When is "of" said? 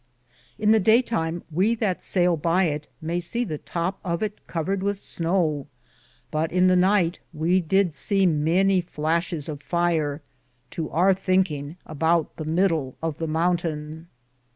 4.03-4.23, 9.47-9.61, 13.03-13.19